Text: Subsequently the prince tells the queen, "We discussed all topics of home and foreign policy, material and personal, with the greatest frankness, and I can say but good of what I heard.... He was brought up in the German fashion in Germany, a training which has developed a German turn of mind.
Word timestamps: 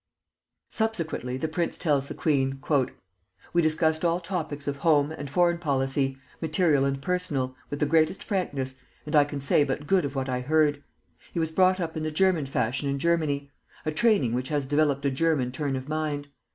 Subsequently 0.71 1.37
the 1.37 1.47
prince 1.47 1.77
tells 1.77 2.07
the 2.07 2.15
queen, 2.15 2.59
"We 3.53 3.61
discussed 3.61 4.03
all 4.03 4.19
topics 4.19 4.67
of 4.67 4.77
home 4.77 5.11
and 5.11 5.29
foreign 5.29 5.59
policy, 5.59 6.17
material 6.41 6.85
and 6.85 6.99
personal, 6.99 7.55
with 7.69 7.79
the 7.79 7.85
greatest 7.85 8.23
frankness, 8.23 8.73
and 9.05 9.15
I 9.15 9.25
can 9.25 9.39
say 9.39 9.63
but 9.63 9.85
good 9.85 10.03
of 10.03 10.15
what 10.15 10.27
I 10.27 10.41
heard.... 10.41 10.81
He 11.31 11.39
was 11.39 11.51
brought 11.51 11.79
up 11.79 11.95
in 11.95 12.01
the 12.01 12.09
German 12.09 12.47
fashion 12.47 12.89
in 12.89 12.97
Germany, 12.97 13.51
a 13.85 13.91
training 13.91 14.33
which 14.33 14.49
has 14.49 14.65
developed 14.65 15.05
a 15.05 15.11
German 15.11 15.51
turn 15.51 15.75
of 15.75 15.87
mind. 15.87 16.29